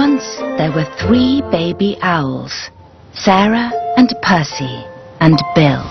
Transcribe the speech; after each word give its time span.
there 0.00 0.72
were 0.72 0.86
three 0.98 1.42
baby 1.50 1.98
owls, 2.00 2.70
Sarah 3.12 3.70
and 3.98 4.08
Percy 4.22 4.86
and 5.20 5.38
Bill. 5.54 5.84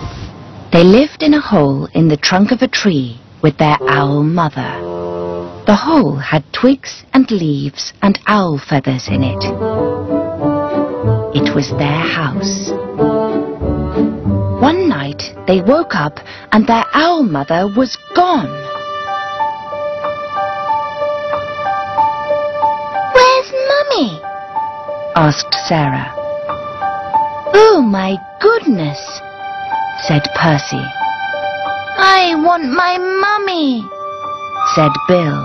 They 0.71 0.83
lived 0.83 1.21
in 1.21 1.35
a 1.35 1.39
hole 1.39 1.85
in 1.93 2.07
the 2.07 2.17
trunk 2.17 2.51
of 2.51 2.63
a 2.63 2.67
tree 2.67 3.19
with 3.43 3.59
their 3.59 3.77
owl 3.87 4.23
mother. 4.23 4.81
The 5.67 5.75
hole 5.75 6.15
had 6.15 6.43
twigs 6.53 7.03
and 7.13 7.29
leaves 7.29 7.93
and 8.01 8.17
owl 8.25 8.57
feathers 8.57 9.07
in 9.09 9.21
it. 9.21 9.43
It 11.35 11.53
was 11.53 11.69
their 11.77 12.01
house. 12.17 12.71
One 14.59 14.89
night 14.89 15.35
they 15.45 15.61
woke 15.61 15.93
up 15.93 16.17
and 16.51 16.65
their 16.65 16.85
owl 16.95 17.21
mother 17.21 17.71
was 17.77 17.95
gone. 18.15 18.58
Asked 25.29 25.53
Sarah. 25.67 26.11
Oh 27.53 27.85
my 27.85 28.17
goodness, 28.41 28.97
said 30.07 30.23
Percy. 30.33 30.81
I 32.01 32.33
want 32.43 32.65
my 32.65 32.97
mummy, 32.97 33.85
said 34.73 34.89
Bill. 35.07 35.41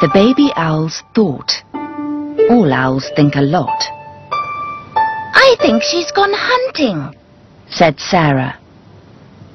The 0.00 0.10
baby 0.12 0.50
owls 0.56 1.04
thought. 1.14 1.52
All 2.50 2.72
owls 2.72 3.08
think 3.14 3.36
a 3.36 3.42
lot. 3.42 3.80
I 5.46 5.54
think 5.60 5.84
she's 5.84 6.10
gone 6.10 6.34
hunting, 6.34 7.14
said 7.70 8.00
Sarah. 8.00 8.58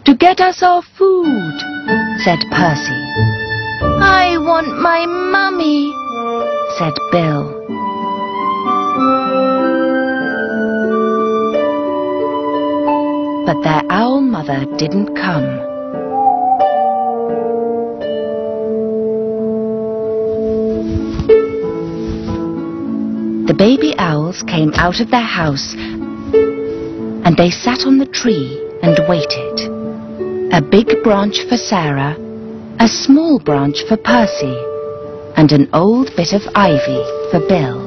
To 0.05 0.15
get 0.15 0.39
us 0.39 0.63
our 0.63 0.81
food, 0.97 1.57
said 2.23 2.39
Percy. 2.49 3.01
I 3.99 4.37
want 4.39 4.79
my 4.79 5.05
mummy, 5.05 5.91
said 6.79 6.95
Bill. 7.11 7.60
But 13.51 13.63
their 13.63 13.83
owl 13.89 14.21
mother 14.21 14.63
didn't 14.77 15.13
come. 15.13 15.43
The 23.45 23.53
baby 23.53 23.93
owls 23.97 24.41
came 24.43 24.71
out 24.75 25.01
of 25.01 25.11
their 25.11 25.19
house 25.19 25.73
and 25.73 27.35
they 27.35 27.49
sat 27.49 27.85
on 27.85 27.97
the 27.97 28.05
tree 28.05 28.57
and 28.83 28.97
waited. 29.09 30.53
A 30.53 30.61
big 30.61 31.03
branch 31.03 31.43
for 31.49 31.57
Sarah, 31.57 32.15
a 32.79 32.87
small 32.87 33.37
branch 33.37 33.83
for 33.83 33.97
Percy, 33.97 34.55
and 35.35 35.51
an 35.51 35.69
old 35.73 36.09
bit 36.15 36.31
of 36.31 36.41
ivy 36.55 37.03
for 37.31 37.45
Bill. 37.49 37.85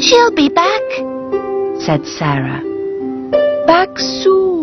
She'll 0.00 0.34
be 0.34 0.48
back, 0.48 0.88
said 1.84 2.06
Sarah. 2.06 2.62
Back 3.66 3.98
soon, 3.98 4.55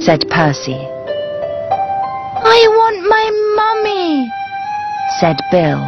said 0.00 0.28
Percy. 0.30 0.78
I 2.40 2.60
want 2.78 3.02
my 3.08 3.30
mummy, 3.58 4.30
said 5.20 5.36
Bill. 5.50 5.82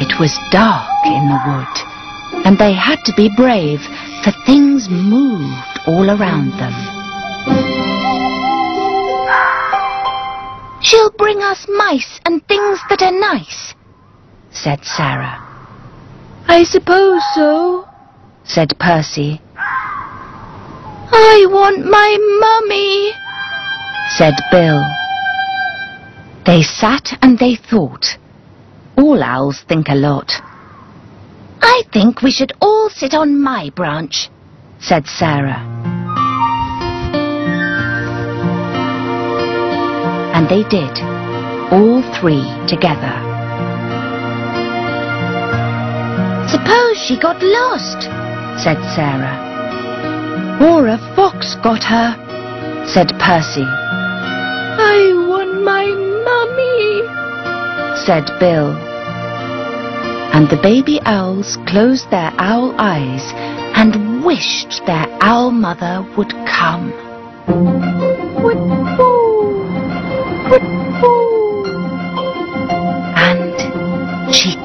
It 0.00 0.18
was 0.18 0.36
dark 0.50 0.90
in 1.06 1.28
the 1.28 1.40
wood, 1.46 2.44
and 2.44 2.58
they 2.58 2.72
had 2.72 2.98
to 3.04 3.12
be 3.16 3.30
brave, 3.36 3.80
for 4.24 4.32
things 4.46 4.88
moved 4.90 5.78
all 5.86 6.10
around 6.10 6.50
them. 6.58 6.74
She'll 10.82 11.12
bring 11.12 11.40
us 11.42 11.66
mice 11.68 12.20
and 12.26 12.46
things 12.46 12.80
that 12.88 13.02
are 13.02 13.12
nice, 13.12 13.74
said 14.50 14.84
Sarah. 14.84 15.38
I 16.48 16.64
suppose 16.64 17.22
so, 17.34 17.86
said 18.44 18.76
Percy. 18.78 19.40
I 21.22 21.46
want 21.50 21.84
my 21.84 22.10
mummy, 22.40 23.12
said 24.16 24.34
Bill. 24.50 24.82
They 26.46 26.62
sat 26.62 27.18
and 27.20 27.38
they 27.38 27.56
thought. 27.56 28.16
All 28.96 29.22
owls 29.22 29.62
think 29.68 29.88
a 29.88 29.94
lot. 29.94 30.32
I 31.60 31.82
think 31.92 32.22
we 32.22 32.30
should 32.30 32.52
all 32.60 32.88
sit 32.88 33.12
on 33.12 33.40
my 33.40 33.70
branch, 33.76 34.30
said 34.80 35.06
Sarah. 35.06 35.60
And 40.34 40.48
they 40.48 40.62
did, 40.68 40.96
all 41.70 42.02
three 42.18 42.48
together. 42.66 43.14
Suppose 46.48 46.96
she 46.96 47.20
got 47.20 47.42
lost, 47.42 48.04
said 48.64 48.78
Sarah. 48.96 49.49
Or 50.60 50.88
a 50.88 50.98
fox 51.16 51.54
got 51.62 51.82
her, 51.84 52.14
said 52.86 53.08
Percy. 53.18 53.64
I 53.64 55.12
want 55.26 55.62
my 55.62 55.86
mummy, 56.28 58.04
said 58.04 58.26
Bill. 58.38 58.76
And 60.34 60.50
the 60.50 60.60
baby 60.62 61.00
owls 61.06 61.56
closed 61.66 62.10
their 62.10 62.30
owl 62.36 62.74
eyes 62.78 63.32
and 63.74 64.22
wished 64.22 64.84
their 64.84 65.06
owl 65.22 65.50
mother 65.50 66.06
would 66.18 66.32
come. 66.46 66.92
And 73.16 74.34
she 74.34 74.59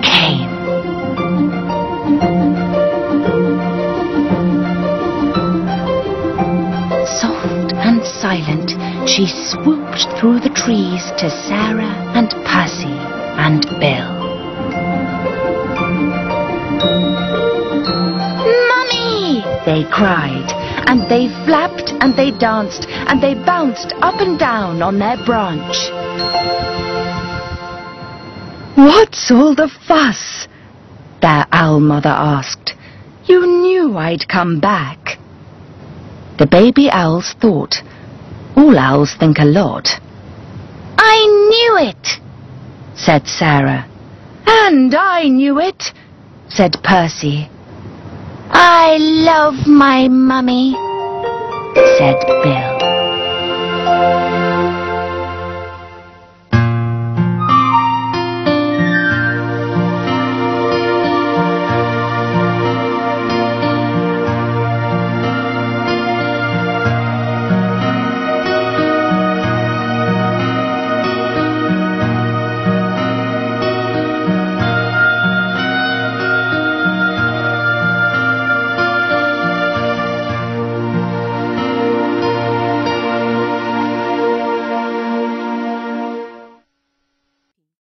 silent, 8.25 8.71
she 9.07 9.27
swooped 9.27 10.07
through 10.17 10.39
the 10.39 10.49
trees 10.49 11.11
to 11.15 11.29
Sarah 11.29 11.93
and 12.17 12.31
Percy 12.43 12.97
and 13.37 13.61
Bill. 13.79 14.13
Mummy! 18.71 19.43
They 19.69 19.85
cried, 19.91 20.49
and 20.89 21.07
they 21.07 21.27
flapped 21.45 21.91
and 22.01 22.17
they 22.17 22.31
danced 22.31 22.87
and 22.89 23.21
they 23.21 23.35
bounced 23.35 23.93
up 24.01 24.19
and 24.19 24.39
down 24.39 24.81
on 24.81 24.97
their 24.97 25.17
branch. 25.23 25.77
What's 28.75 29.29
all 29.29 29.53
the 29.53 29.69
fuss? 29.87 30.47
Their 31.21 31.45
owl 31.51 31.79
mother 31.79 32.09
asked. 32.09 32.73
You 33.25 33.45
knew 33.45 33.97
I'd 33.97 34.27
come 34.27 34.59
back. 34.59 35.19
The 36.39 36.47
baby 36.47 36.89
owls 36.89 37.35
thought. 37.39 37.83
All 38.55 38.77
owls 38.77 39.15
think 39.19 39.39
a 39.39 39.45
lot. 39.45 39.89
I 40.97 41.17
knew 41.49 41.89
it, 41.89 42.07
said 42.95 43.27
Sarah. 43.27 43.85
And 44.47 44.95
I 44.95 45.27
knew 45.27 45.59
it, 45.59 45.93
said 46.49 46.77
Percy. 46.83 47.49
I 48.49 48.97
love 48.99 49.67
my 49.67 50.07
mummy, 50.07 50.73
said 51.97 52.19
Bill. 52.43 52.74